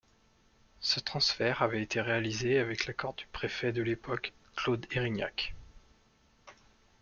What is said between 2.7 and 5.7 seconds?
l'accord du préfet de l'époque, Claude Erignac.